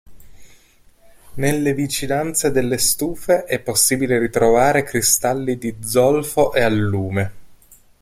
Nelle 1.35 1.75
vicinanze 1.75 2.49
delle 2.49 2.79
stufe 2.79 3.43
è 3.43 3.59
possibile 3.59 4.17
ritrovare 4.17 4.81
cristalli 4.81 5.59
di 5.59 5.75
zolfo 5.83 6.53
e 6.53 6.61
allume. 6.63 7.31